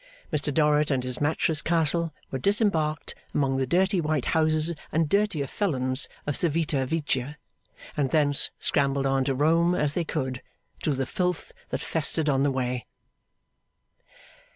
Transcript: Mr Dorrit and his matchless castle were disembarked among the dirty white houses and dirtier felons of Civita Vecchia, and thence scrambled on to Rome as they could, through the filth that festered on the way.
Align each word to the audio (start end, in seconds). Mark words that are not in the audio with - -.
Mr 0.33 0.51
Dorrit 0.51 0.89
and 0.89 1.03
his 1.03 1.21
matchless 1.21 1.61
castle 1.61 2.11
were 2.31 2.39
disembarked 2.39 3.13
among 3.35 3.57
the 3.57 3.67
dirty 3.67 4.01
white 4.01 4.25
houses 4.33 4.73
and 4.91 5.07
dirtier 5.07 5.45
felons 5.45 6.09
of 6.25 6.35
Civita 6.35 6.87
Vecchia, 6.87 7.37
and 7.95 8.09
thence 8.09 8.49
scrambled 8.57 9.05
on 9.05 9.23
to 9.25 9.35
Rome 9.35 9.75
as 9.75 9.93
they 9.93 10.03
could, 10.03 10.41
through 10.83 10.95
the 10.95 11.05
filth 11.05 11.51
that 11.69 11.83
festered 11.83 12.29
on 12.29 12.41
the 12.41 12.49
way. 12.49 12.87